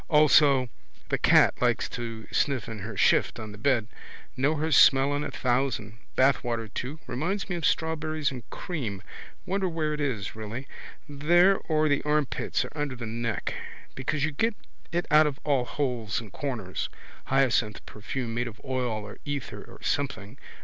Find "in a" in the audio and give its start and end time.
5.13-5.29